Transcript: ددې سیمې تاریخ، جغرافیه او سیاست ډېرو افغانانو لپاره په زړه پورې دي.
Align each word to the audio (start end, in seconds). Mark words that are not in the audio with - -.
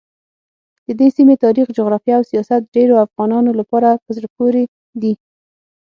ددې 0.87 1.07
سیمې 1.17 1.35
تاریخ، 1.45 1.67
جغرافیه 1.77 2.15
او 2.17 2.23
سیاست 2.31 2.61
ډېرو 2.75 2.95
افغانانو 3.05 3.51
لپاره 3.59 3.89
په 4.03 4.09
زړه 4.15 4.27
پورې 4.37 4.63
دي. 5.01 5.13